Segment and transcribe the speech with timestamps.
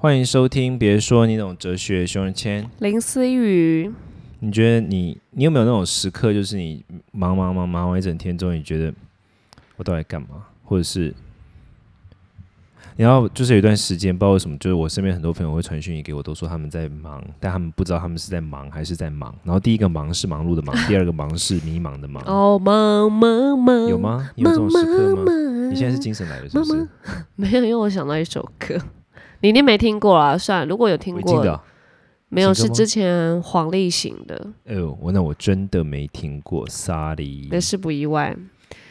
[0.00, 2.70] 欢迎收听，别说你懂哲学，熊仁谦。
[2.78, 3.92] 林思雨，
[4.38, 8.94] 你觉得你你有没有那种时刻，就是你忙忙忙忙完一整天之后，你觉得
[9.74, 10.46] 我到底干嘛？
[10.62, 11.12] 或者是
[12.94, 19.34] 然后就是有一段时间，不知道为什么，就是我身边很多朋友会传讯息给我，都说他们在忙，但他们不知道他们是在忙还是在忙。
[19.42, 22.22] 然后第一个忙是忙碌的忙，第二个忙是迷茫的忙。
[22.24, 24.30] 哦，忙忙忙，有吗？
[24.36, 25.32] 你有这种时刻吗？
[25.70, 26.88] 你现在是精神来了，是不是？
[27.34, 28.78] 没有，因为我想到一首歌。
[29.40, 30.36] 你一定没听过啊？
[30.36, 31.60] 算了，如果有听过，
[32.28, 34.46] 没有是之前黄立行的。
[34.66, 37.48] 哎呦，我那我真的没听过，sorry。
[37.50, 38.36] 那是不意外。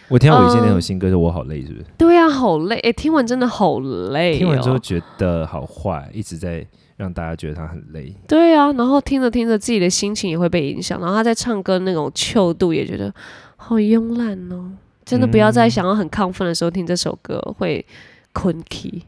[0.10, 1.86] 我听到我以前那首新歌，是我好累，是不是？
[1.98, 2.80] 对啊，好累。
[2.80, 4.38] 哎，听完真的好累。
[4.38, 8.16] 听完之后觉得好坏，一直在让大家觉得他很累。
[8.28, 11.00] 对啊，然后听着听着，自己的心情也会被影响。
[11.00, 13.14] 然后他在唱歌那种糗度，也觉得
[13.58, 14.72] 好慵懒哦。
[15.06, 17.86] 真的不要在想要很亢奋的时候听这首歌，会
[18.34, 19.04] 困气。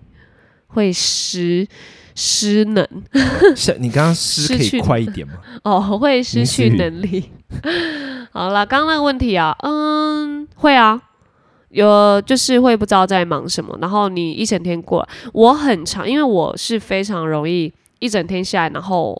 [0.70, 1.68] 会失
[2.16, 2.88] 失能，
[3.56, 5.36] 像你刚刚失可以快一点吗？
[5.64, 7.32] 哦，会失去能力。
[8.32, 11.02] 好了，刚刚那个问题啊，嗯，会啊，
[11.70, 13.78] 有就是会不知道在忙什么。
[13.82, 19.20] 然后你一整天过来，我很长，因为我是非常容易一整天下来，然后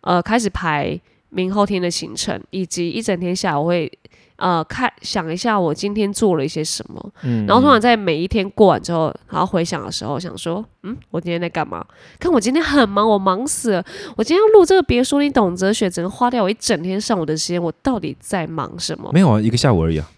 [0.00, 0.98] 呃开始排
[1.30, 3.90] 明后天的行程，以及一整天下来我会。
[4.36, 11.84] 呃，看想一下我今天做了一些什么，嗯，然后通常在每一天过完之后，然后回想的时候，想说，嗯，我今天在干嘛？
[12.18, 13.84] 看我今天很忙，我忙死了。
[14.14, 19.10] 我今天要录这个，别说你懂哲学，只能花掉我一整天上午的时间，我到底在忙什么？
[19.12, 20.10] 没有啊，一个下午而已啊。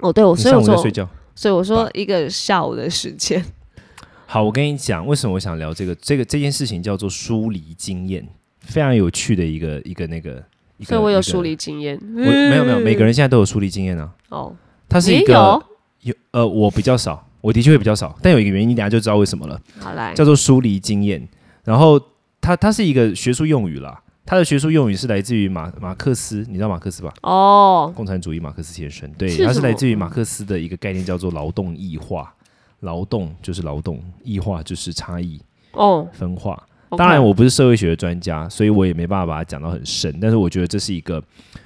[0.00, 3.44] 哦，对，我所以我说睡觉，所以我说一个下午的时间。
[4.24, 5.94] 好，我跟你讲，为什么我想聊这个？
[5.96, 8.26] 这个这件事情叫做疏离经验，
[8.60, 10.42] 非常有趣的一个一个那个。
[10.80, 14.10] 所以我有梳理经验，我没有没有，每个人现在都有梳理经验啊。
[14.28, 14.54] 哦，
[14.88, 15.62] 他是一个
[16.00, 19.60] 有呃，我比较少，我的确会比较少，但有一个原因，等下就知道为什么了。
[19.78, 21.26] 好来，叫做疏离经验。
[21.64, 22.00] 然后
[22.40, 27.12] 它它是一个学术用语啦，它的学术用语是来自于马马克思，你知道马克思吧？
[27.22, 32.32] 哦，共产主义马克思先生，对，它是来自于马克思的一个概念，叫做劳动异化。
[32.80, 35.40] 劳动就是劳动，异化就是差异
[35.72, 36.62] 哦，分化。
[36.90, 40.16] 当然，我不是社会学的专家，所以我也没办法把它讲到很深。
[40.20, 41.22] 但是我觉得这是一个，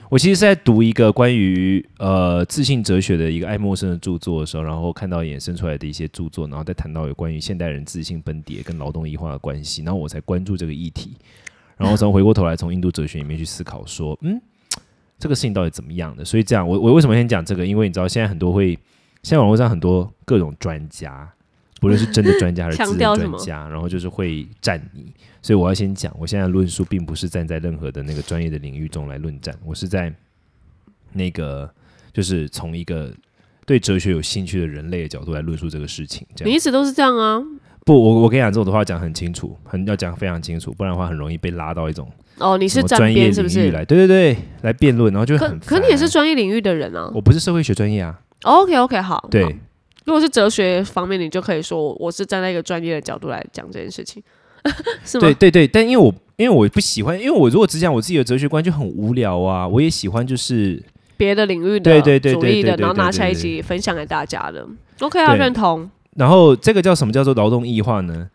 [0.09, 11.13] 我其实是在读一个关于呃自信哲学的一个爱默生的著作的时候，然后看到衍生出来的一些著作，然后再谈到有关于现代人自信崩跌跟劳动异化的关系，然后我才关注这个议题。
[11.77, 14.41] 然后从回过头来从印度哲学里面去思考，说嗯，
[15.19, 16.25] 这个事情到底怎么样的？
[16.25, 17.67] 所以这样，我我为什么先讲这个？
[17.67, 18.75] 因为你知道，现在很多会，
[19.23, 21.31] 现在网络上很多各种专家。
[21.81, 30.13] 不论是真的专家还是自认专家，然后就是会站你，所以我要先讲，我现在论述并不是站在任何的那个专业的领域中来论战，我是在
[31.13, 31.69] 那个
[32.13, 33.11] 就是从一个
[33.65, 36.27] 对哲学有兴趣的人类的角度来论述这个事情。
[36.37, 37.43] 这样你一直都是这样啊？
[37.87, 43.71] 不，我我跟你讲，这种的话讲很清楚，很要讲非常清楚，不然的话很容易被拉到一种哦，你是专业是不是？
[43.71, 47.11] 来，对对对，来辩论，然后就很可你也是专业领域的人啊？
[47.15, 48.21] 我不是社会学专业啊。
[48.43, 49.57] OK OK，好，对。
[50.11, 54.21] 如果是哲学方面，你就可以说我是站在一个专业的角度来讲这件事情，
[55.07, 55.21] 是吗？
[55.21, 59.69] 对对对，但因为我因为我不喜欢，因为我如果只讲我自己的哲学观就很无聊啊。
[59.69, 60.83] 我也喜欢就是
[61.17, 64.67] 别的领域的对对对主义的，然后拿起来一起分享给大家的。
[64.99, 65.89] OK 啊，认同。
[66.17, 68.29] 然后这个叫什么叫做劳动异化呢？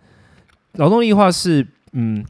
[0.76, 2.24] 劳动异化是嗯，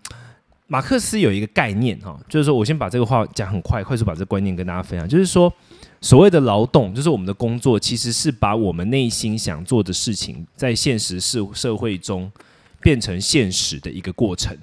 [0.66, 5.54] 马克思有一个概念哈，就是说我先把这个话讲很快，快速把这个观念跟大家分享，就是说。
[6.02, 12.32] 所谓的劳动，就是我们的工作，其实是把我们内心想做的事情，在现实社社会中
[12.80, 14.56] 变成现实的一个过程。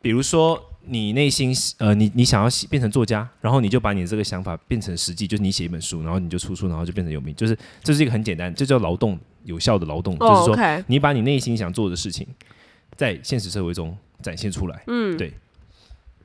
[0.00, 7.34] 比如说，你内心呃，你你想要变成作家，然后你就把你这个想法变成实际，就是你写一本书，然后你就出书，然后就变成有名。
[7.34, 12.26] 就是这是一个很简单，这叫劳动，有效的劳动，就是说你把你内心想做的事情，
[12.94, 14.82] 在现实社会中展现出来。
[14.86, 15.32] 嗯，对。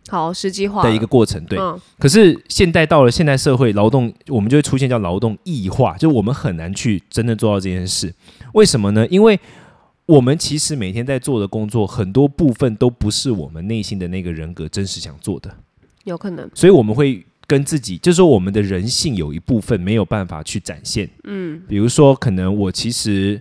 [0.10, 1.58] 好，实际化的一个过程，对。
[2.00, 8.14] 可是现代到了现代社会，劳动我们就会出现叫劳动异化，就我们很难去真的做到这件事。
[8.54, 9.08] 为什么呢？
[9.08, 9.40] 因为
[10.08, 15.56] 我们其实每天在做的工作，很多部分都不是我们内心的那个人格真实想做的，
[16.04, 16.50] 有可能。
[16.54, 21.08] 所以我们会跟自己，就是说我们的人性有一部分没有办法去展现。
[21.26, 23.40] 嗯，比如说，可能我其实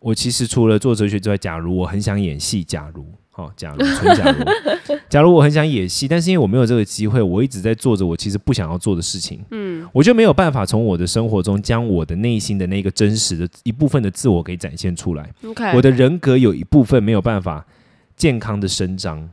[0.00, 3.06] 我其实除了做哲学之外，假如我很想演戏，假如。
[3.34, 15.30] 好，假如纯假如，假如我很想演戏，但是因为我没有这个机会，我一直在做着我其实不想要做的事情，嗯，我就没有办法从我的生活中将我的内心的那个真实的一部分的自我给展现出来。
[15.74, 17.66] 我的人格有一部分没有办法
[18.18, 19.26] 健康的伸张，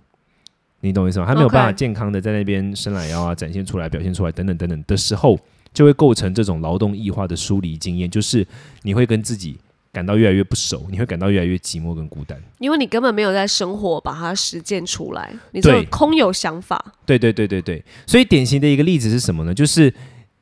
[0.80, 1.26] 你懂我意思吗？
[1.26, 5.38] 他没有办法健康的在那边伸懒腰啊，展现出来、表现出来等等等等的时候，
[5.74, 8.48] 就会构成这种劳动异化的疏离经验，就是
[8.84, 9.58] 你会跟自己
[9.92, 16.84] 感到越来越不熟，你会感到越来越寂寞跟孤单，因为你根本没有在生活把它实践出来，你就空有想法。
[17.06, 19.54] 对对对对对，所以典型的一个例子是什么呢？
[19.54, 19.94] 就是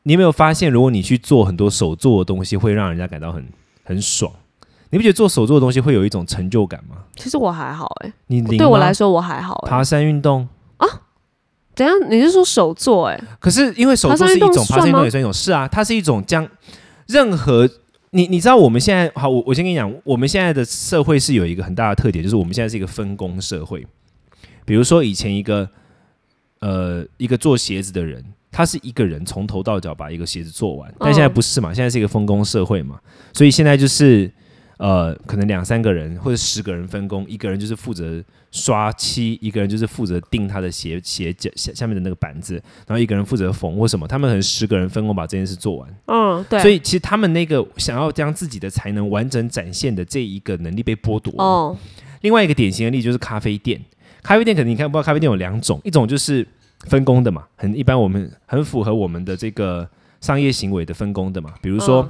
[0.04, 3.46] 你有没有发现，如果你去做很多手做的东西，会让人家感到很
[3.84, 4.32] 很爽。
[4.90, 6.96] 你不觉得做手做的东西会有一种成就感吗？
[7.16, 9.66] 其实我还好哎，你对我来说我还好。
[9.68, 10.48] 爬山运动
[10.78, 10.88] 啊？
[11.76, 11.94] 怎样？
[12.10, 13.08] 你是说手做？
[13.08, 16.48] 哎，可是因为手做是一种爬山运动也算一种，是啊，它是一种将
[17.08, 17.70] 任何
[18.12, 23.86] 你你知道我们现在好，我我先跟你讲，我们现在的社会是有一个很大的特点，就是我们现在是一个分工社会。
[24.66, 25.70] 比如说以前一个
[26.60, 31.74] 呃一个做鞋子的人，他是一个人从头到脚把一个鞋子做完，但现在不是嘛？
[31.74, 33.00] 现在是一个分工社会嘛？
[33.34, 34.32] 所以现在就是。
[34.78, 42.54] 呃，可能两三个人或者十个人分工，一个人就是负责刷漆，一个人就是负责钉他的鞋鞋脚下下面的那个板子，
[42.86, 45.90] 然后一个人负责缝或什么，他们可能十个人分工把这件事做完。
[46.06, 46.60] 嗯，对。
[46.60, 51.34] 所以其实他们那个想要将自己的才能完整展现的这一个能力被剥夺。
[51.38, 51.76] 哦。
[52.22, 53.82] 另外一个典型的例子就是咖啡店，
[54.22, 56.48] 咖啡店可能你看不知道，咖啡店有两种，一种就是
[56.82, 59.90] 分工的嘛，很一般，我们很符合我们的这个
[60.22, 62.08] 商业行为的分工的嘛，比如说。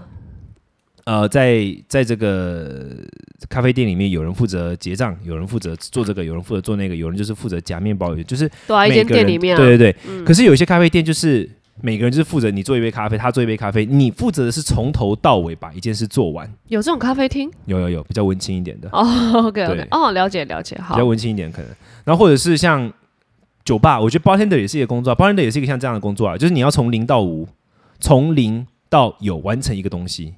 [1.07, 2.85] 呃，在在这个
[3.47, 10.25] 咖啡店里面，有人负责结账，有人负责做这个，有人负责做那个，有人就是负责夹面包，就是每间店里面，对对对。
[10.25, 11.49] 可是有些咖啡店，就是
[11.79, 16.45] 每个人就是负责你做一杯咖啡，他做一杯咖啡，你负责的是从头到尾把一件事做完。
[16.67, 17.49] 有这种咖啡厅？
[17.67, 18.89] 有有有，比较温馨一点的。
[18.91, 21.71] 哦，OK OK，哦，了解了解，好，比较温馨一点可能。
[22.03, 22.91] 然后或者是像
[23.63, 27.47] 酒吧，我觉得 bartender 也是一个工作，bartender 也是一个像这样的工作啊，就是你要从零到无，
[27.97, 30.33] 从零到有完成一个东西。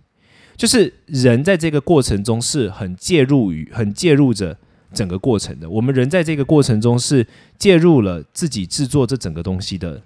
[0.60, 4.58] 就是人在这个过程中是很介入于、很介入着
[4.94, 5.70] 整个过程的。
[5.70, 7.26] 我们人在这个过程中是
[7.58, 10.02] 介入了自己制作这整个东西的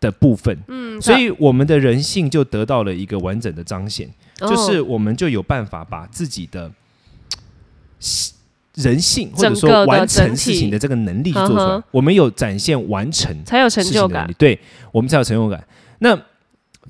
[0.00, 0.58] 的部分。
[0.66, 6.68] 嗯，所以我们的人性就得到了一个完整的彰显，就是我们就有办法把自己的
[8.74, 11.80] 人性或者说完成事情的这个能力做出来。
[11.92, 14.58] 我们有展现完成才有成就感，对
[14.90, 15.64] 我们才有成就感。
[16.00, 16.20] 那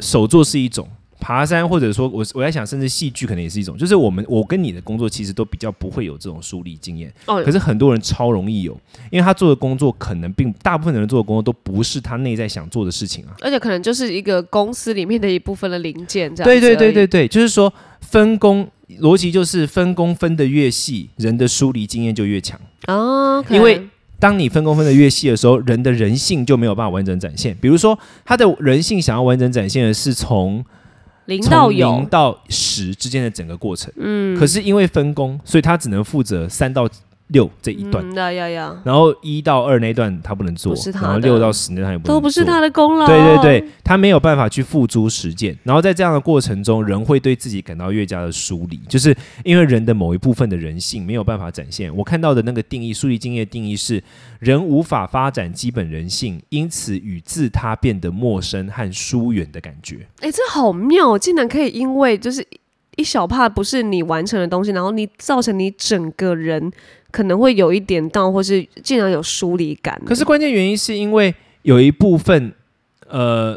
[0.00, 0.88] 手作是一种。
[1.22, 3.78] 爬山，或者说，我我在想，甚至戏剧可能也是一种。
[3.78, 7.14] 就是我们，我跟你的工作其实都比较不会有这种梳理经验。
[7.26, 7.40] 哦。
[7.44, 8.72] 可是很多人超容易有，
[9.08, 13.30] 因为他做的工作可能并大部分的人做的工作都不是他内在想做的事情啊。
[13.40, 16.44] 而且可能就是一个公司里面的一部分的零件这样。
[16.44, 22.60] 对对对对对，就是说分工逻辑就是分工分的越细，人的梳理经验就越强。
[22.88, 23.44] 哦。
[23.48, 23.80] 因为
[24.18, 27.56] 当你分工分的越细的时候，人的人性就没有办法完整展现。
[27.60, 30.64] 比如说，他的人性想要完整展现的是从。
[31.26, 36.88] 零到有零到十之间的整个过程，嗯，可是因为分工，所以他只能负责三到。
[37.32, 45.58] 六这一段，要要要，然后一到二那段他不能做，然后六到十那段也不都不是他的功劳，对对对，他没有办法去付诸实践。
[45.64, 51.94] 然后在这样的过程中，人会对自己感到越加的疏离，就是因为人的某一部分的人性没有办法展现。
[51.96, 54.02] 我看到的那个定义，疏离经验定义是
[54.38, 60.06] 人无法发展基本人性，因此与自他变得陌生和疏远的感觉。
[60.20, 62.46] 哎，这好妙，竟然可以因为就是
[62.96, 66.70] 一小帕不是你完成的东西，然后你造成你整个人。
[67.12, 70.00] 可能会有一点到，或是竟然有疏离感。
[70.04, 71.32] 可是关键原因是因为
[71.62, 72.52] 有一部分，
[73.08, 73.56] 呃，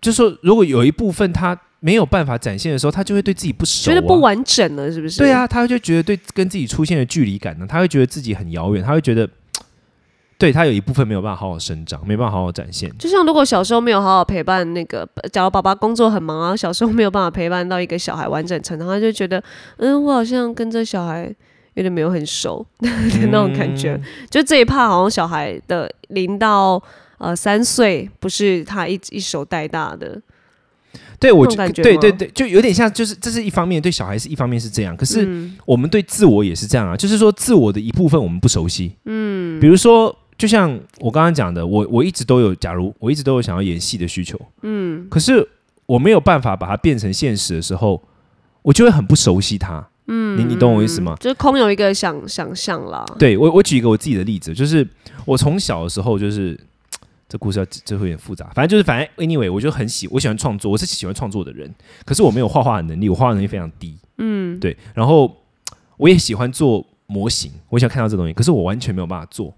[0.00, 5.18] 就说如果有一部分他没有办法展现的时候，他就会对自己不熟，觉得不完整了，是不是？
[5.18, 9.28] 对啊，他就觉得对跟自己出现的距离感呢，他会觉得自己很遥远，他会觉得，
[10.38, 12.90] 对他有一部分没有办法好好生长，没办法好好展现。
[12.98, 19.42] 就像如果小时候没有好好陪伴那个，假如爸爸工作很忙啊，小时候没有办法陪伴到一个小孩完整成长，他就觉得，
[19.78, 21.34] 嗯，我好像跟这小孩。
[21.74, 22.88] 有点没有很熟的
[23.30, 24.00] 那种感觉，
[24.30, 26.82] 就这一趴好像小孩的零到
[27.18, 30.20] 呃三岁，不是他一一手带大的。
[31.20, 35.26] 对我感觉，对对对，就有点像，就是这是一方面对小孩是一方面是这样，可是
[35.64, 38.94] 我们对自我也是这样啊，就是说自我的一部分我们不熟悉。
[39.06, 45.48] 嗯，比如说，就像我刚刚讲的，我我一直都有，假如我一直都有想要演戏的需求，嗯，可是
[45.86, 48.02] 我没有办法把它变成现实的时候，
[48.62, 49.88] 我就会很不熟悉它。
[50.06, 51.16] 嗯，你你懂我意思吗？
[51.20, 53.04] 就是空有一个想想象啦。
[53.18, 54.86] 对我，我举一个我自己的例子，就是
[55.24, 56.58] 我从小的时候，就是
[57.28, 63.96] 这故事要这会有点复杂，反正就是反正 anyway，我就很喜我喜欢创作，我是喜欢创作的人，可是我没有画画的能力，我画画能力非常低。
[64.18, 65.34] 嗯，对，然后
[65.96, 69.54] 我也喜欢做模型，我想看到这东西，可是我完全没有办法做。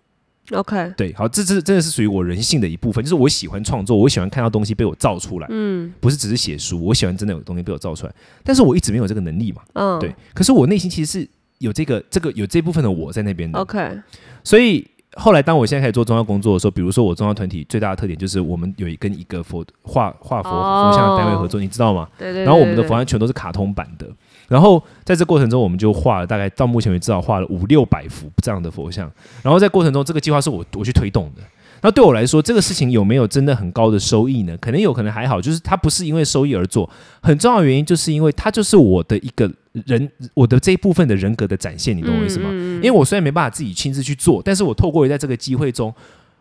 [0.53, 13.99] OK，对，好，这这真的是属于我人性的一部分，就是我喜欢创作，我喜欢看到东西被我造出来，嗯，不是只是写书，我喜欢真的有东西被我造出来，但是我一直没有这个能力嘛，嗯，对，可是我内心其实是有这个这个有这部分的我在那边的，OK，
[14.45, 22.09] 所以后来当我现在开始做宗教工作的时候，比如说我宗教团体最大的特点就是我们有一跟一个佛画画佛佛像的单位合作，你知道吗？
[22.19, 24.07] 对对，然后我们的佛像全都是卡通版的。
[24.49, 29.11] 然后在这过程中，我们就画了大概到目前为止，至少画了五六百幅这样的佛像。
[29.43, 31.43] 然后在过程中，这个计划是我我去推动的。
[31.83, 34.57] 那对我来说，这个事情有没有真的很高的收益呢？
[34.59, 36.89] 可能有可能还好，就是它不是因为收益而做。
[37.21, 42.49] 很重要的原因就是因为它就是我的一个人，我的这一部分的人格的展现，你懂我意思吗？
[42.51, 45.95] 因为我虽然没办法自己亲自去做，但是我透过在这个机会中，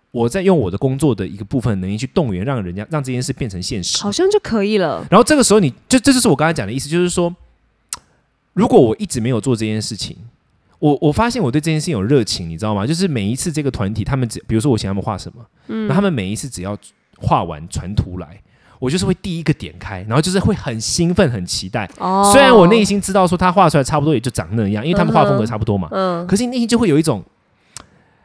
[0.10, 5.06] 我在用我的工作的一个部分能力去动员，让人家让这件事变成现实，好像就可以了。
[5.12, 7.32] 然后这个时候，你就这就是我刚才讲的意思，就是说，
[8.56, 10.18] 如果我一直没有做这件事情。
[10.78, 12.86] 我我发现我对这件事情有热情，你知道吗？
[12.86, 16.78] 就是每一次这个团体，他们只比如说我请他们画什么，嗯，那他们每一次只要
[17.18, 18.42] 画完传图来，
[18.78, 21.90] 我就是会第一个点开，然后就是会很兴奋、很期待。
[21.98, 27.24] 哦，虽然我内心知道说他画出来差不多也就长那样，因为他们画风格差不多嘛，嗯，可是内心就会有一种。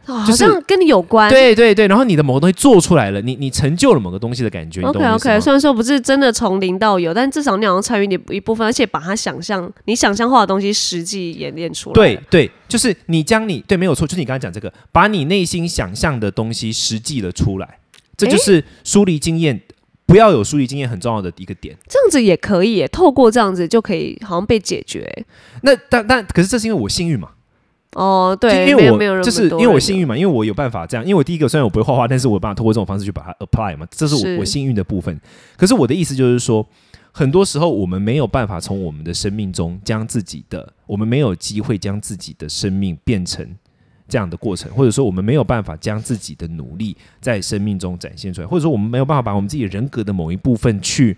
[0.07, 4.83] 好像跟你有关，对对对，然后你的某个东西做出来了，你你成就了某个东西的感觉。
[4.83, 11.95] OK OK，虽然说不是真的从零到有，但至少你好像参与你一部分，而且把它想象你想象化的东西实际演练出来。
[11.95, 17.78] 对对，就是你将你对没有错，就是你刚才讲这个，把你内心想象的东西实际了出来，
[18.16, 19.61] 这就是梳理经验，
[20.07, 21.76] 不要有梳理经验很重要的一个点。
[21.88, 25.25] 这样子也可以，透过这样子就可以好像被解决。
[25.62, 27.28] 那但但可是这是因为我幸运嘛。
[27.97, 31.04] 哦，对，因为我就是因为我幸运嘛，因为我有办法这样。
[31.04, 35.20] 因为我第一个虽然我不会画画，但是我有办法通过这种方式去把它 apply 嘛，这是我我幸运的部分。
[35.56, 36.64] 可是我的意思就是说，
[37.11, 43.44] 很多时候我们没有办法从我们的生命中将自己的，我们没有机会将自己的生命变成
[44.06, 51.16] 这样的过程，或者说我们没有办法将自己的努力在生命中展现出来，或者说我们没有办法把我们自己人格的某一部分去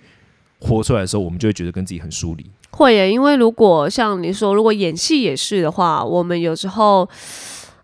[0.62, 2.46] 活出来的时候，我们就会觉得跟自己很疏离。
[2.70, 7.06] 会耶，因为如果像你说，如果演戏也是的话，我们有时候，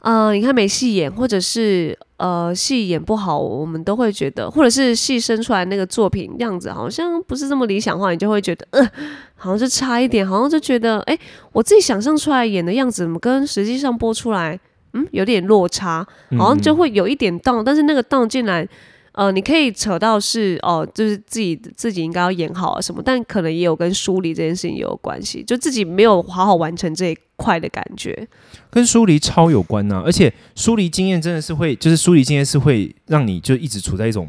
[0.00, 8.90] 呃，你看没戏演，或者是呃戏演不好，我们都会觉得，或者是戏生出来那个作品样子好像不是这么理想化，你就会觉得，呃，
[9.34, 11.18] 好像就差一点，好像就觉得，哎，
[11.52, 14.58] 我自己想象出来演的样子，怎么跟实际上播出来，
[14.94, 16.06] 嗯，有点落差，
[16.38, 18.66] 好像就会有一点荡，但是那个荡进来。
[19.18, 28.28] 呃，你可以扯到是哦，就是自己自己应该要演好啊什么，但可能也有跟疏离这件事情也有关系，就自己没有好好完成这一块的感觉，
[28.70, 30.00] 跟疏离超有关呐。
[30.06, 34.28] 而且疏离经验真的是会，就是疏离经验是会让你就一直处在一种，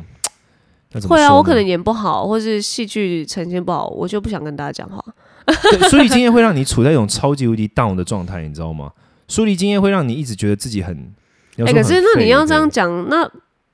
[1.08, 5.00] 会啊，我可能演不好，或是戏剧呈现不好，我就不想跟大家讲话。
[5.88, 8.92] 疏离经验会让你处在一种超级无敌 down 的状态，你知道吗？
[9.28, 11.14] 疏离经验会让你一直觉得自己很，
[11.58, 13.30] 哎，可是那你要这样讲那。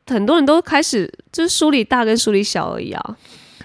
[0.08, 3.18] 很多人都开始就是梳理大跟梳理小而已啊，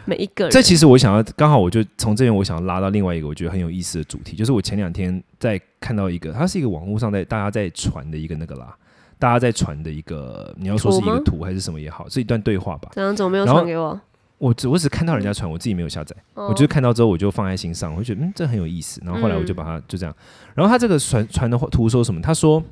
[0.07, 0.51] 每一个人。
[0.51, 8.75] 这其实我想要，刚好我就从这边我想要拉到另外一个我觉得很有意思的主题，就是我前两天在看到一个，它是一个网络上在大家在传的一个那个啦，
[9.19, 12.89] 大家在传的一个，你要说是一个图还是什么也好，是一段对话吧。
[12.93, 14.01] 怎样怎么没有传给我？
[14.39, 16.17] 我只我只看到人家传，我自己没有下载。
[16.33, 19.03] 我就看到之后我就放在心上，我就觉得嗯这很有意思。
[19.05, 20.17] 然后后来我就把它就这样。
[20.55, 22.23] 然后他这个传传的图说什么？
[22.23, 22.63] 他说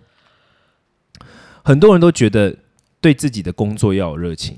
[1.62, 2.56] 很多人都觉得。
[3.00, 4.56] 对自己的工作要有热情，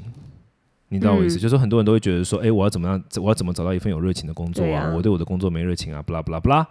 [0.88, 1.38] 你知道我意思？
[1.38, 3.02] 就是很多人都会觉得说，哎，我要怎么样？
[3.16, 4.92] 我要怎么找到一份有热情的工作啊？
[4.94, 6.66] 我对我的工作没热情啊，不啦不啦不啦。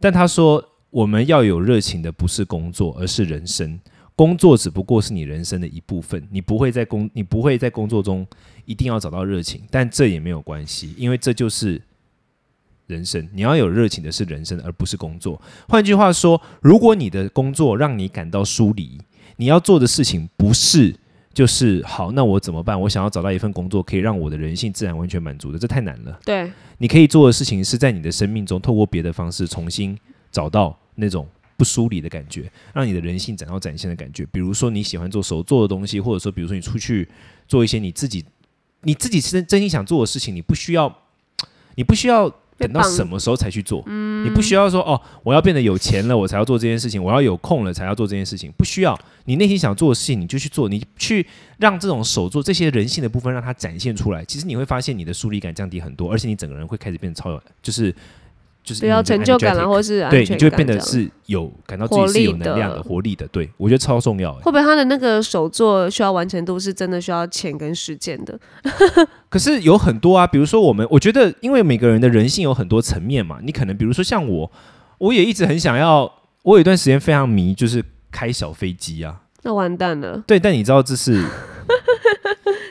[0.00, 3.78] 但他说，我们要有热情的不是工作，而是人生。
[4.16, 8.26] 工作只不过是你人生的一部分，你不会在工，你不会在工作中
[8.64, 11.80] 一定要找到热情，但这也没有关系，因为这就是
[12.86, 13.28] 人生。
[13.32, 15.40] 你要有热情的是人生，而不是工作。
[15.68, 19.00] 换句话说，如果你的工作让你感到疏离，
[19.36, 20.96] 你要做的事情不是。
[21.32, 22.78] 就是好，那我怎么办？
[22.80, 26.18] 我想要找到一份工作，可以让我的人性自然完全满足的，这太难了。
[26.24, 29.96] 对，你可以做的事情是在你的生命中，透过别的方式重新
[30.32, 34.26] 找到那种不疏离的感觉，让你的人性展到展现的感觉。
[34.32, 37.08] 比如说你喜欢做手做的东西，或者说，比如说你出去
[37.46, 38.24] 做一些你自己
[38.82, 40.98] 你自己真真心想做的事情，你不需要，
[41.76, 42.34] 你不需要。
[42.60, 43.82] 等到什么时候才去做？
[43.88, 48.52] 你不需要说哦，我要变得有钱了，我才要做这件事情；我要有空了才要做这件事情。
[48.56, 50.68] 不需要，你内心想做的事情，你就去做。
[50.68, 51.26] 你去
[51.58, 54.24] 让这种手做这些人性的部分，让它展现出来。
[54.26, 57.94] 其实你会发现，你的疏离感降低很多，而且你整个人会开始变得超有，就是。
[58.74, 63.26] 就是要成就感啊，或是对你就会变得是有感到自己是有能量的、活力的。
[63.28, 64.32] 对我觉得超重要。
[64.34, 68.38] 会不会他的那个手作需要完成度是真的需要钱跟时间的？
[69.28, 73.38] 可是有很多啊，比如说我们，我觉得因为每个人的人性有很多层面嘛。
[73.42, 74.52] 你可能比如说像我，
[74.98, 76.12] 我也一直很想要，
[76.42, 79.22] 我有一段时间非常迷，就是开小飞机啊。
[79.42, 80.22] 那完蛋了。
[80.26, 81.24] 对，但你知道这是。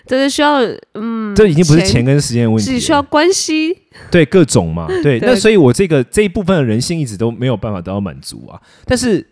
[0.05, 0.59] 这是需要，
[0.95, 3.77] 嗯，这已经不是钱跟时间的问题，是需要关系，
[4.11, 5.19] 对各种嘛， 对。
[5.19, 8.59] 那所以，我这个这一部分的人性一直都没有办法得到满足啊。
[8.85, 9.25] 但是，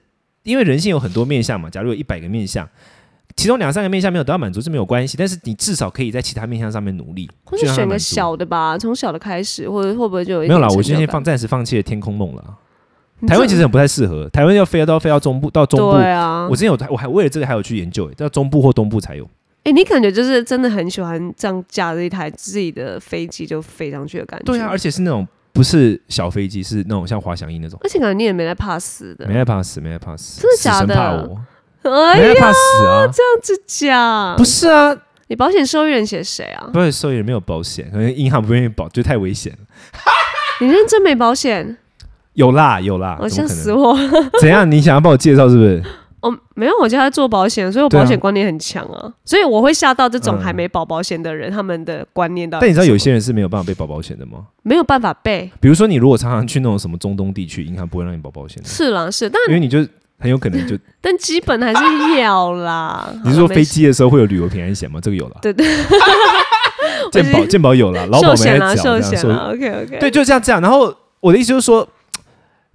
[0.44, 2.68] 因为人性有很多面相嘛，假如有一百个面相，
[3.36, 10.68] 其中两三个面相没有得到满足是没有关系，但是你至少可以在其他面相上面努力，或者选个小的吧，从小的开始，或者会不会就有没有啦？
[10.70, 12.44] 我今天放暂时放弃了天空梦了。
[13.26, 15.98] 台湾其实很不太适合，台湾要飞都要飞到中部，到中部。
[15.98, 19.28] 对啊，我之前有，我还为了这个还有去研究，到中部或东部才有。
[19.68, 24.46] 哎，你感觉就是真的很喜欢这样驾着一台自己的飞机就飞上去的感觉。
[24.46, 27.78] 对啊，而且是那种不是小飞机，是那种像滑翔翼那种。
[27.84, 30.96] 而且感觉你也没在怕死的，没在怕死，没在怕死，真的假的？
[30.96, 31.42] 怕我？
[31.84, 33.08] 哎呀，怕死啊！
[33.12, 34.96] 这样子讲，不是啊？
[35.28, 36.70] 你保险受益人写谁啊？
[36.74, 39.60] 保险受益人没有保险，可能银行不愿意保，就太危险了。
[40.62, 41.78] 你认真没保险？
[42.36, 43.98] 有啦有啦，我吓死我！
[44.40, 44.70] 怎样？
[44.72, 45.84] 你想要帮我介绍是不是？
[46.20, 52.60] 哦，没有，我家做保险，所以我保险观念很强啊，所以我会吓到这种还没保保险的人，他们的观念到。
[52.60, 54.48] 但你知道有些人是没有办法被保保险的吗？
[54.64, 55.50] 没有办法被。
[55.60, 58.68] 比如说，你如果常常去那种什么中东地区，银行不会让你保保险的。
[58.68, 59.78] 是啦，是，但因为你就
[60.18, 60.76] 很有可能就。
[61.00, 63.14] 但基本还是要啦。
[63.24, 65.00] 你是说飞机的时候会有旅游平安险吗？
[65.00, 65.38] 这个有了。
[65.42, 65.68] 对对。
[67.12, 68.76] 健保健保有了，劳保没缴。
[68.76, 70.00] 寿险了，OK OK。
[70.00, 70.60] 对，就这样这样。
[70.60, 71.88] 然后我的意思就是说。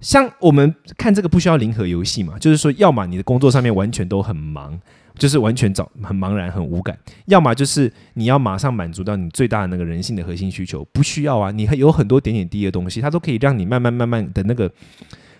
[0.03, 4.77] 像我们看这个不需要零和游戏嘛，就是说，要么你的工作上面完全都很忙，
[5.17, 6.93] 就是完全找很茫然、很无感；
[7.25, 14.71] 要么就是你要马上满足到你最大的那个人性的核心需求，不需要啊，你有很多点点滴滴的东西，它都可以让你慢慢慢慢的那个。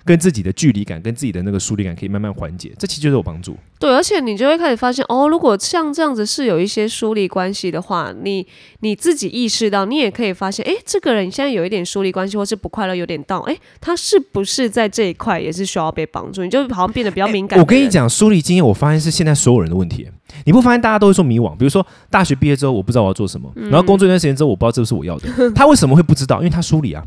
[0.05, 3.55] 跟自己的距离感，跟自己的那个疏离感，可以慢慢缓解，这其实就是有帮助。
[3.79, 8.45] 对，而且你就会开始发现，哦，如果像这样子是有一些疏离关系的话，你
[8.79, 16.43] 你自己意识到，你也可以发现，哎，这个人现在有一点疏离关系，或是不快乐，有点到，哎，他是不是在这一块也是需要被帮助？
[16.43, 17.59] 你就好像变得比较敏感。
[17.59, 20.09] 我跟你讲，疏离经验，我发现是现在所有人的问题。
[20.45, 21.55] 你不发现大家都会说迷惘？
[21.57, 25.51] 比如说大学毕业之后，我不知道我要做什么，然后工作一段时间之后，我不知道这不是我要的。
[25.51, 26.37] 他为什么会不知道？
[26.37, 27.05] 因为他疏离啊。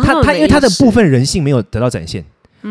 [0.00, 2.24] 他他因为他的部分人性没有得到展现，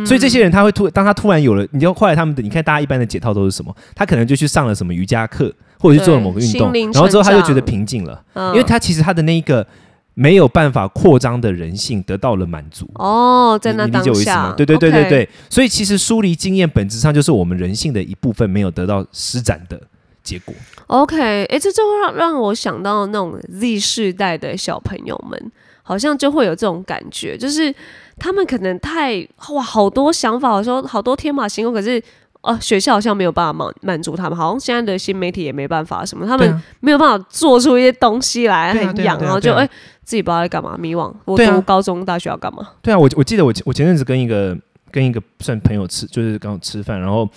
[0.06, 3.75] 所以这些人他会突当他突然有了，你就后来他们的你看大家一般的解套都是什么？
[3.94, 9.66] 他可能就去上了什么瑜伽课，或者去做了某个运动，然后之后他就觉得平静了，因为他其实他的那一个
[10.13, 12.90] 没有办法扩张的人性得到了满足。
[12.96, 19.82] 哦，在那当下，对对对对对，所以其实疏离经验本质上就是我们人性的一部分没有得到施展的
[20.24, 20.54] 结果。
[20.88, 25.51] OK，哎，这就让让我想到那种 Z 世代的小朋友们。
[25.83, 27.74] 好像就会有这种感觉，就是
[28.17, 32.01] 他们可能太哇，好多想法，我说好多天马行空，可是
[32.41, 39.67] 呃，学校好像没有办法满满足他们，好像现在的新媒体也没办法什么，他们没有办法做出一些东西来很痒，然后就哎
[40.03, 41.13] 自己不知道在干嘛，迷惘。
[41.25, 42.70] 我读高中大学要干嘛？
[42.81, 44.57] 对啊，我我记得我我前阵子跟一个
[44.89, 47.29] 跟一个算朋友吃，就是刚好吃饭，然后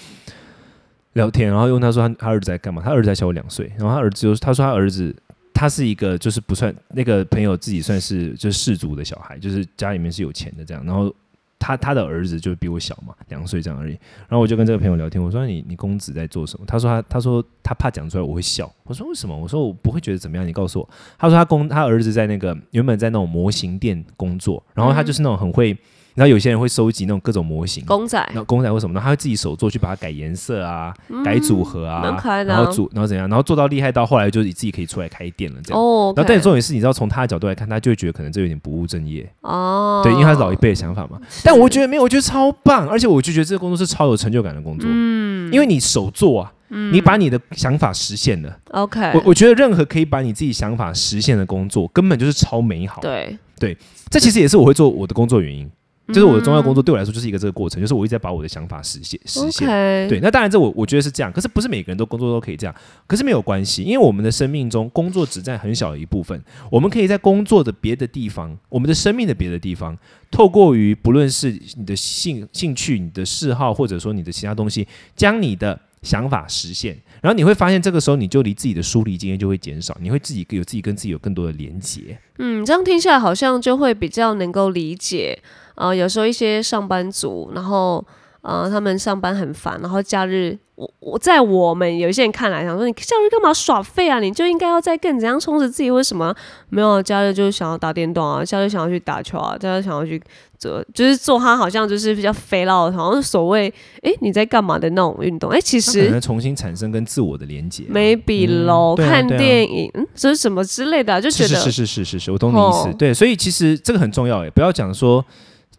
[1.15, 2.81] 聊天，然后问他说他他儿子在干嘛？
[2.83, 5.15] 他儿子才小我两岁，然后他儿子就他说他儿子。
[5.55, 10.85] 他是一个，就是不算那个朋友自己算是就是氏族的小孩，就是家里面是有钱的这样。
[10.85, 11.15] 然后
[11.59, 13.93] 他他的儿子就比我小嘛，两岁这样而已。
[14.29, 16.67] 然后我就跟这个朋友聊天，我说你你公子在做什么？
[16.67, 18.71] 他说他他说他怕讲出来我会笑。
[18.83, 19.35] 我说为什么？
[19.35, 20.47] 我说我不会觉得怎么样。
[20.47, 20.91] 你告诉我。
[21.17, 25.75] 他说他公他儿子在那个原本在那种模型店工作，然后他就是那种很会。
[26.15, 29.01] 然后有些人会收集那种各种模型公仔，那公仔或什么呢？
[29.03, 32.03] 他会自己手做，去把它改颜色啊，改组合啊，
[32.47, 33.29] 然后组，然后怎样？
[33.29, 35.81] 然后做到厉害到后来，就是你自己可以出来开店了这样。
[35.81, 36.13] 哦。
[36.17, 39.29] 然后但重点是，你知道从他的角度来看，他就会觉得可能这有点不务正业。
[39.41, 40.03] 哦。
[40.05, 41.19] 对，因为他是老一辈的想法嘛。
[41.43, 44.89] 但我觉得没有，我觉得超棒，而且我就觉得这个工作是超有成就感的工作。
[44.89, 45.53] 嗯。
[45.53, 48.57] 因为你手做啊，你把你的想法实现了。
[48.71, 49.01] OK。
[49.15, 53.01] 我我觉得任何可以把你自己想法实现的工作，根本就是超美好。
[53.01, 53.37] 对。
[53.57, 53.77] 对，
[54.11, 55.71] 这其实也是我会做我的工作原因。
[56.09, 59.67] 就是我的重要工作对我来说就是一个这个过程，就是我一直在把我的想法实现实现。
[60.09, 62.75] 对，那当然这我我觉得是这样，可是不是每个人都工作都可以这样，
[63.07, 66.39] 可是没有关系，因为我们的生命中工作只占很小的一部分，
[66.71, 69.97] 我们可以在工作的别的地方，我们的生命的别的地方，
[70.31, 74.87] 透过于不论是你的兴兴趣、你的嗜好，或者说你的其他东西，
[75.17, 82.17] 将你的想法实现，然后你会发现这个时候你就离自己的疏离经验就会减少，你会自己有自己跟自己有更多的连接。
[82.39, 85.43] 嗯，这样听下来好像就会比较能够理解。
[85.77, 88.07] 啊，有时候一些上班族，然后
[88.45, 94.21] 呃，他们上班很烦，然后假日，我我在我们有一些人看来，想说你假日干嘛耍废啊？
[94.21, 95.91] 你就应该要再更怎样充实自己？
[95.91, 96.35] 为什么
[96.69, 98.45] 没有假日就是想要打电动啊？
[98.45, 99.57] 假日想要去打球啊？
[99.57, 100.23] 假日想要去
[100.59, 105.49] 做，就是做他好像就是比较肥佬，好像是所谓哎你在干嘛的那种运动？
[105.51, 112.93] 哎，其实可能重新产生跟自我的连接，maybe 喽，看电影，这是什么之类的，就觉得是是是是是是，我懂你意思。
[112.99, 115.25] 对，所以其实这个很重要哎，不要讲说。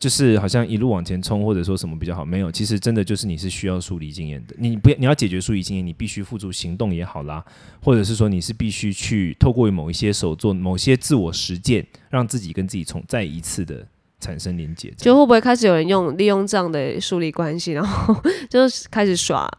[0.06, 2.24] 就是好像一路往前冲，或者说什么比较好？
[2.24, 4.56] 没有，其实真的就是你是需要梳理经验的。
[4.60, 7.44] 你不要，你要解决梳理经验，你必须付诸行动也好啦，
[7.82, 13.84] 或者是说你是必须去透过某一些手做某些自我实践，让自己跟自己重再一次的
[14.20, 14.94] 产生连接。
[14.96, 18.14] 就会不会开始有人用利用这样的梳理关系，然后
[18.48, 18.60] 就
[18.92, 19.52] 开始耍。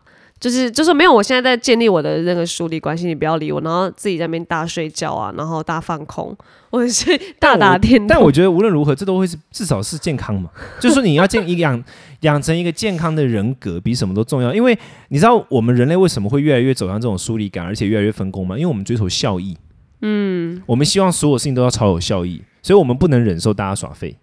[0.46, 6.32] 就是就是没有，我现在在建立我的那个疏离关系，你不要理我，然后自己在那边大睡觉啊，然后大放空，
[6.70, 8.06] 或者是 大打电动。
[8.06, 10.48] 但我觉得无论如何，这都会是至少是健康嘛。
[10.78, 11.82] 就是说你要建一 养
[12.20, 14.54] 养成一个健康的人格，比什么都重要。
[14.54, 14.78] 因为
[15.09, 18.56] 你知道我们人类为什么会越来越走向这种疏离感，而且越来越分工吗？
[18.56, 19.56] 因为我们追求效益。
[20.02, 24.16] 嗯，我们希望所有事情都要超有效益，所以我们不能忍受大家耍废。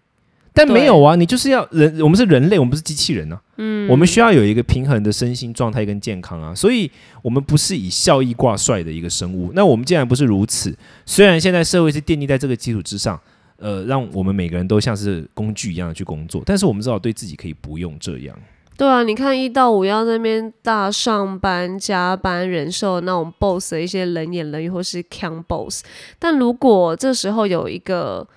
[0.55, 3.41] 但没有啊，你就是要人，我们是人类，我们不是机器人啊。
[3.57, 6.89] 嗯，我们需要有一个平衡的身心状态跟健康啊，所以
[7.23, 9.51] 我们不是以效益挂帅的一个生物。
[9.55, 13.19] 那我们既然不是如此，虽然现在社会是建立在这个基础之上，
[13.57, 18.37] 呃，让我们每个人都像是工具一样的去工作，但是我们至少对自己可以不用这样。
[18.77, 25.83] 对啊，你看一到五要那边大上班加班，忍受那种 boss 的一些冷言冷语或是 can boss，
[26.19, 28.27] 但如果这时候有一个。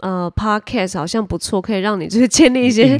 [0.00, 2.98] 呃，podcast 好像不错，可以让你就是建立一些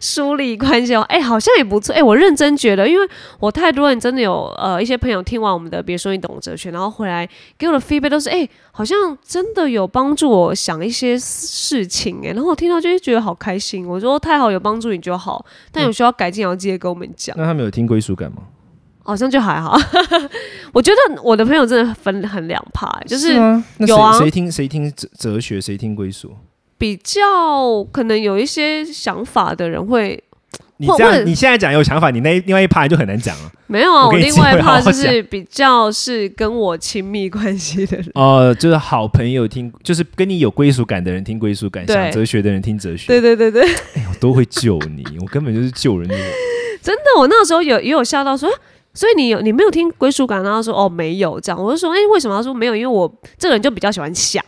[0.00, 1.02] 疏离 关系哦。
[1.02, 1.94] 哎，好像也不错。
[1.94, 3.08] 哎，我认真觉得，因为
[3.38, 12.32] 我太多人真的有呃一些朋友听完我们的，别说你懂哲学，然后回来给我的 feedback 都是，哎，好像真的有帮助我想一些事情哎。
[12.32, 13.86] 然后我听到就会觉得好开心。
[13.86, 17.36] 我说太好，有帮助你就好，但有需要改进，要记得跟我们讲。
[17.38, 18.38] 那他们有听归属感吗？
[19.08, 19.74] 好像就还好。
[20.74, 23.32] 我觉得我的朋友真的分很两派，就是
[23.78, 26.36] 有啊，谁听谁听哲哲学，谁听归属。
[26.76, 30.22] 比较可能有一些想法的人会，
[30.76, 33.50] 你这样你现在讲有想法，你那另外一趴就很难讲了。
[33.66, 38.10] 没有啊，我另外一趴就是比较是跟我亲密关系的人。
[38.14, 43.06] 哦，就是好朋友听，就是跟你有归属感的人听归属感，想哲学的人听哲学。
[43.06, 46.14] 对对对对，哎，我都会救你，我根本就是救人的。
[46.80, 48.48] 真的，我那时候有也有笑到说，
[48.98, 50.42] 所以你有你没有听归属感？
[50.42, 52.36] 然后说哦没有这样，我就说哎为什么？
[52.36, 53.08] 他说没有，因为我
[53.38, 54.44] 这个人就比较喜欢想。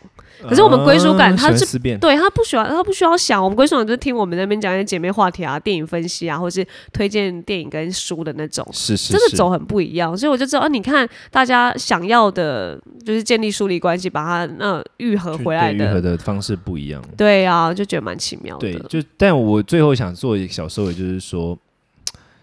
[0.49, 3.41] 可是我们归属感，他是对他不喜欢，他不需要想。
[3.41, 10.17] 我们归属感就是听我们那边讲一些姐妹话题啊、电影分析啊，或是推荐电影跟书的那种，是是，真的走很不一样。
[10.17, 17.01] 所以我就知道，啊，你看大家想要的，就是建立疏离关系，把它那愈合回来的愈合的方式不一样。
[17.17, 18.73] 对啊，就觉得蛮奇妙的。
[18.73, 21.57] 对，就但我最后想做一个小收尾，就是说，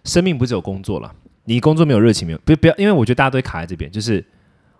[0.03, 1.11] 生命不只有工作了，
[1.47, 4.23] 你工作没有热情，没有不不要，因为我觉得大家都会卡在这边，就是。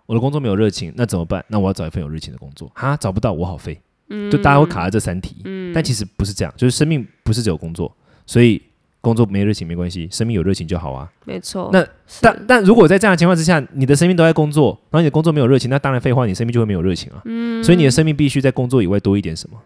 [0.08, 1.44] 我的工作没有热情，那怎么办？
[1.48, 2.72] 那我要找一份有热情的工作。
[2.74, 3.78] 哈，找不到，我好废。
[4.08, 5.42] 嗯，就大家会卡在这三题。
[5.44, 8.62] 嗯，但其实不是这样，就是生命不是只有工作，所以
[9.02, 11.12] 工作没热情没关系，生命有热情就好啊。
[11.26, 11.68] 没错。
[11.74, 11.86] 那
[12.22, 17.20] 但但如果在这样的情况之下，你的生命都在工作，然后你的工作没有热情，那当然废话，你生命就会没有热情啊。
[17.26, 17.62] 嗯。
[17.62, 19.60] 所以你的生命必须在工作以外多一点什么？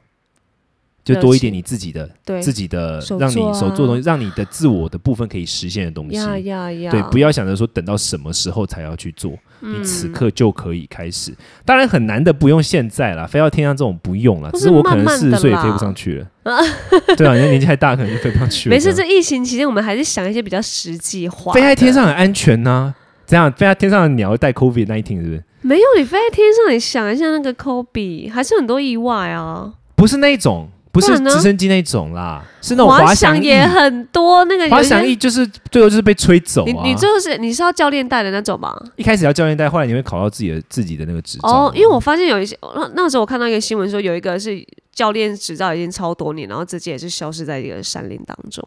[1.05, 2.09] 就多一点你自己的，
[2.41, 6.17] 自己的，让你手做东西，让你的自我的部分可以实现的东西。
[6.17, 11.35] 对，不要想着说等到什么时候才要去做，你此刻就可以开始。
[11.65, 14.51] 当然很难的，不用现在啦，非要天上这种不用了。
[14.53, 16.27] 只是我可能四十岁也飞不上去了。
[17.17, 18.75] 对啊，因为年纪太大，可能就飞不上去了。
[18.75, 21.53] 没事，这疫情期间我们还是想一些比较实际化。
[21.53, 22.95] 飞在天上很安全呢，
[23.27, 25.45] 这样飞在天上的鸟带 COVID nineteen 是不是？
[25.62, 29.73] 没有，你飞在天上，你想一下那个 COVID，还是很多意外啊。
[29.97, 30.69] 不是那种。
[30.93, 34.45] 不是直升机那种啦，是那种滑翔也很多。
[34.45, 36.67] 那个滑翔翼就是最后就是被吹走。
[36.67, 38.79] 你你最后是你是要教练带的那种吗？
[38.97, 41.49] 一开始要教练带，后来你会考到自己的自己的那个执照。
[41.49, 48.63] 哦，因为我发现有一些那那时候我看到一个新闻说，有一个是教练执照已经超多年，然后直接也是消失在一个山林当中，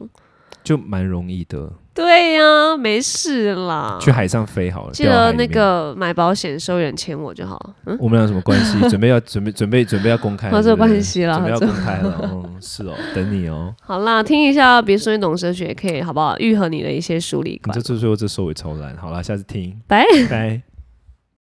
[0.64, 1.72] 就蛮容易的。
[1.96, 4.92] 对呀，没事啦，去海上飞好了。
[4.92, 7.74] 记得那个买保险收人签我就好。
[7.86, 8.78] 嗯，我们俩什么关系？
[8.90, 12.20] 准备要准备准备准备要公开，合作关系了，准备要公开了。
[12.24, 13.74] 嗯， 是哦，等你哦。
[13.82, 16.38] 好啦，听一下，别说你懂哲学，可以好不好？
[16.40, 17.74] 愈合你的一些疏离感。
[17.74, 18.96] 这最后这收尾超烂。
[18.98, 20.75] 好啦，下次听，拜拜。